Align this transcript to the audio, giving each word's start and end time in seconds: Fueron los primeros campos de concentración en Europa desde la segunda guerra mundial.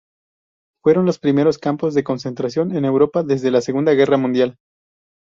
Fueron 0.83 1.05
los 1.05 1.19
primeros 1.19 1.59
campos 1.59 1.93
de 1.93 2.03
concentración 2.03 2.75
en 2.75 2.85
Europa 2.85 3.21
desde 3.21 3.51
la 3.51 3.61
segunda 3.61 3.93
guerra 3.93 4.17
mundial. 4.17 4.57